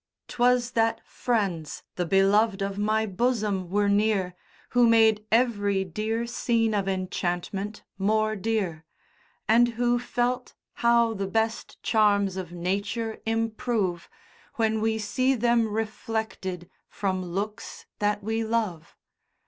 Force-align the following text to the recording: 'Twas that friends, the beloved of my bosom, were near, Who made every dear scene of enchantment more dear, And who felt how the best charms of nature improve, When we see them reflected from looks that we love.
'Twas 0.27 0.71
that 0.71 0.99
friends, 1.05 1.83
the 1.95 2.07
beloved 2.07 2.63
of 2.63 2.79
my 2.79 3.05
bosom, 3.05 3.69
were 3.69 3.87
near, 3.87 4.33
Who 4.69 4.87
made 4.89 5.27
every 5.31 5.83
dear 5.83 6.25
scene 6.25 6.73
of 6.73 6.87
enchantment 6.87 7.83
more 7.99 8.35
dear, 8.35 8.83
And 9.47 9.67
who 9.77 9.99
felt 9.99 10.55
how 10.81 11.13
the 11.13 11.27
best 11.27 11.83
charms 11.83 12.35
of 12.35 12.51
nature 12.51 13.21
improve, 13.27 14.09
When 14.55 14.81
we 14.81 14.97
see 14.97 15.35
them 15.35 15.67
reflected 15.67 16.67
from 16.89 17.23
looks 17.23 17.85
that 17.99 18.23
we 18.23 18.43
love. 18.43 18.97